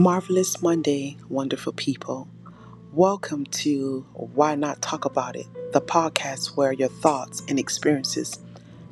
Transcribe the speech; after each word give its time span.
Marvelous 0.00 0.62
Monday, 0.62 1.18
wonderful 1.28 1.74
people. 1.74 2.26
Welcome 2.94 3.44
to 3.44 4.06
Why 4.14 4.54
Not 4.54 4.80
Talk 4.80 5.04
About 5.04 5.36
It, 5.36 5.46
the 5.74 5.82
podcast 5.82 6.56
where 6.56 6.72
your 6.72 6.88
thoughts 6.88 7.42
and 7.48 7.58
experiences 7.58 8.40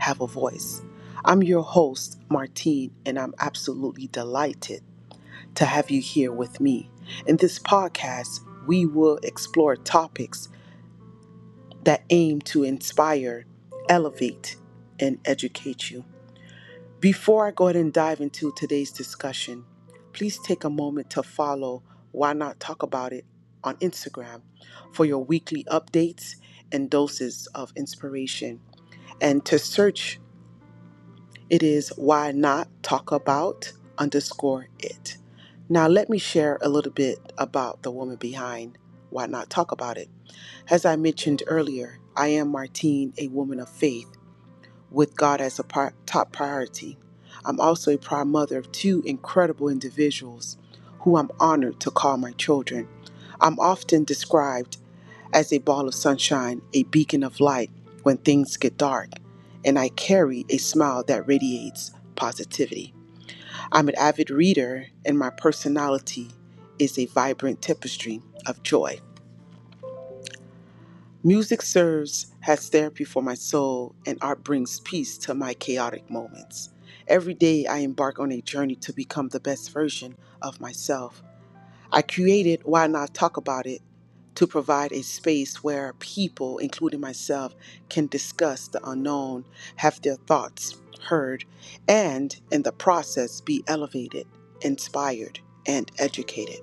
have 0.00 0.21
a 0.21 0.26
voice. 0.26 0.82
I'm 1.24 1.42
your 1.42 1.62
host, 1.62 2.21
Martine, 2.29 2.90
and 3.06 3.18
I'm 3.18 3.32
absolutely 3.38 4.08
delighted 4.08 4.82
to 5.54 5.65
have 5.65 5.90
you 5.90 6.03
here 6.03 6.31
with 6.31 6.60
me. 6.60 6.90
In 7.27 7.38
this 7.38 7.59
podcast, 7.59 8.40
we 8.67 8.85
will 8.85 9.19
explore 9.22 9.77
topics 9.77 10.51
that 11.85 12.04
aim 12.11 12.43
to 12.43 12.65
inspire, 12.65 13.47
elevate, 13.88 14.56
and 15.01 15.19
educate 15.25 15.90
you. 15.90 16.05
Before 17.01 17.47
I 17.47 17.52
go 17.52 17.69
ahead 17.69 17.77
and 17.77 17.95
dive 17.95 18.20
into 18.20 18.52
today's 18.55 18.93
discussion, 18.93 19.65
please 20.19 20.38
take 20.41 20.64
a 20.64 20.70
moment 20.70 21.09
to 21.10 21.23
follow 21.23 21.80
Why 22.11 22.33
Not 22.33 22.59
Talk 22.59 22.83
About 22.83 23.12
It 23.12 23.24
on 23.62 23.77
Instagram 23.77 24.43
for 24.93 25.05
your 25.05 25.24
weekly 25.24 25.62
updates 25.70 26.34
and 26.73 26.91
doses 26.91 27.47
of 27.55 27.73
inspiration. 27.77 28.60
And 29.20 29.45
to 29.46 29.60
search, 29.60 30.19
it 31.48 31.62
is 31.62 31.91
Why 31.91 32.33
Not 32.33 32.66
Talk 32.83 33.12
About 33.12 33.73
underscore 33.96 34.66
it. 34.80 35.19
Now, 35.69 35.87
let 35.87 36.10
me 36.10 36.19
share 36.19 36.59
a 36.62 36.69
little 36.69 36.91
bit 36.91 37.21
about 37.38 37.85
the 37.85 37.93
woman 37.93 38.16
behind 38.16 38.77
Why 39.10 39.27
Not 39.27 39.51
Talk 39.51 39.71
About 39.71 39.98
It. 39.98 40.09
As 40.69 40.85
I 40.85 40.96
mentioned 40.96 41.45
earlier, 41.46 42.01
I 42.16 42.29
am 42.29 42.48
Martine, 42.48 43.15
a 43.19 43.29
woman 43.29 43.60
of 43.60 43.69
faith 43.69 44.10
with 44.91 45.16
God 45.16 45.41
as 45.41 45.60
a 45.60 45.62
pri- 45.62 45.93
top 46.07 46.32
priority. 46.32 46.98
I'm 47.48 47.61
also 47.61 47.95
a 47.95 47.98
proud 47.98 48.29
mother 48.29 48.59
of 48.59 48.70
two 48.73 49.02
incredible 49.07 49.70
individuals 49.70 50.59
who 51.01 51.16
I'm 51.16 51.30
honored 51.41 51.80
to 51.80 51.91
call 51.91 52.19
my 52.19 52.33
children. 52.33 52.87
I'm 53.41 53.59
often 53.59 54.04
described 54.04 54.77
as 55.32 55.51
a 55.51 55.59
ball 55.59 55.88
of 55.88 55.95
sunshine, 55.95 56.60
a 56.74 56.82
beacon 56.82 57.23
of 57.23 57.41
light 57.41 57.71
when 58.02 58.19
things 58.19 58.59
get 58.59 58.76
dark, 58.76 59.09
and 59.65 59.79
I 59.79 59.88
carry 59.88 60.45
a 60.51 60.59
smile 60.59 61.02
that 61.04 61.26
radiates 61.26 61.91
positivity. 62.16 62.93
I'm 63.73 63.88
an 63.88 63.95
avid 63.95 64.28
reader, 64.28 64.88
and 65.06 65.19
my 65.19 65.30
personality 65.30 66.28
is 66.78 66.98
a 66.98 67.06
vibrant 67.06 67.62
tapestry 67.62 68.20
of 68.44 68.62
joy. 68.62 69.00
Music 71.24 71.62
serves 71.62 72.26
as 72.46 72.69
therapy 72.69 73.04
for 73.04 73.22
my 73.22 73.34
soul, 73.34 73.94
and 74.04 74.19
art 74.20 74.44
brings 74.44 74.80
peace 74.80 75.16
to 75.16 75.34
my 75.34 75.54
chaotic 75.54 76.10
moments. 76.10 76.69
Every 77.08 77.34
day, 77.34 77.67
I 77.67 77.78
embark 77.78 78.19
on 78.19 78.33
a 78.33 78.41
journey 78.41 78.77
to 78.77 78.92
become 78.92 79.28
the 79.28 79.41
best 79.41 79.72
version 79.72 80.17
of 80.42 80.61
myself. 80.61 81.22
I 81.92 82.03
created 82.03 82.62
Why 82.64 82.86
Not 82.86 83.14
Talk 83.14 83.36
About 83.36 83.67
It 83.67 83.81
to 84.36 84.47
provide 84.47 84.92
a 84.92 85.03
space 85.03 85.64
where 85.64 85.94
people, 85.94 86.59
including 86.59 87.00
myself, 87.00 87.55
can 87.89 88.06
discuss 88.06 88.69
the 88.69 88.81
unknown, 88.89 89.44
have 89.77 90.00
their 90.03 90.16
thoughts 90.16 90.77
heard, 91.03 91.44
and 91.89 92.36
in 92.53 92.62
the 92.62 92.72
process 92.72 93.41
be 93.41 93.64
elevated, 93.66 94.27
inspired, 94.62 95.41
and 95.66 95.91
educated. 95.98 96.61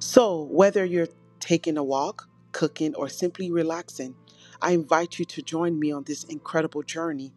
So, 0.00 0.42
whether 0.50 0.84
you're 0.84 1.08
taking 1.40 1.78
a 1.78 1.84
walk, 1.84 2.28
cooking, 2.52 2.94
or 2.94 3.08
simply 3.08 3.50
relaxing, 3.50 4.14
I 4.60 4.72
invite 4.72 5.18
you 5.18 5.24
to 5.26 5.42
join 5.42 5.78
me 5.78 5.92
on 5.92 6.04
this 6.04 6.24
incredible 6.24 6.82
journey 6.82 7.32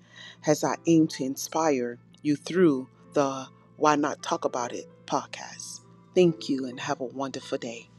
as 0.45 0.63
I 0.63 0.75
aim 0.87 1.07
to 1.09 1.23
inspire 1.23 1.99
you 2.21 2.35
through 2.35 2.89
the 3.13 3.47
Why 3.77 3.95
Not 3.95 4.23
Talk 4.23 4.45
About 4.45 4.73
It 4.73 4.89
podcast. 5.05 5.81
Thank 6.15 6.49
you 6.49 6.65
and 6.65 6.79
have 6.79 6.99
a 6.99 7.05
wonderful 7.05 7.57
day. 7.59 7.90